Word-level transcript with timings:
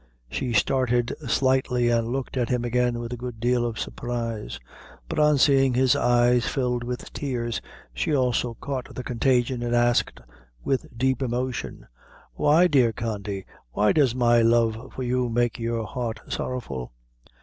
She 0.31 0.51
started 0.53 1.13
slightly, 1.27 1.89
and 1.89 2.07
looked 2.07 2.35
at 2.35 2.49
him 2.49 2.65
again 2.65 2.97
with 2.97 3.13
a 3.13 3.17
good 3.17 3.39
deal 3.39 3.63
of 3.67 3.77
surprise; 3.77 4.59
but 5.07 5.19
on 5.19 5.37
seeing 5.37 5.75
his 5.75 5.95
eyes 5.95 6.47
filled 6.47 6.83
with 6.83 7.13
tears, 7.13 7.61
she 7.93 8.15
also 8.15 8.55
caught 8.59 8.95
the 8.95 9.03
contagion, 9.03 9.61
and 9.61 9.75
asked 9.75 10.19
with 10.63 10.87
deep 10.97 11.21
emotion: 11.21 11.85
"Why, 12.33 12.65
dear 12.65 12.91
Condy? 12.91 13.45
Why 13.73 13.91
does 13.91 14.15
my 14.15 14.41
love 14.41 14.91
for 14.95 15.03
you 15.03 15.29
make 15.29 15.59
your 15.59 15.85
heart 15.85 16.19
sorrowful?" 16.27 16.93